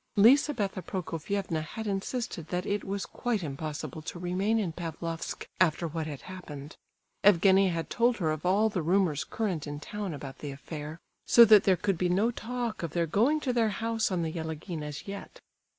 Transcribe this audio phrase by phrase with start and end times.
[0.15, 6.07] Lizabetha Prokofievna had insisted that it was quite impossible to remain in Pavlofsk after what
[6.07, 6.75] had happened.
[7.23, 11.45] Evgenie had told her of all the rumours current in town about the affair; so
[11.45, 14.81] that there could be no talk of their going to their house on the Yelagin
[14.81, 15.39] as yet.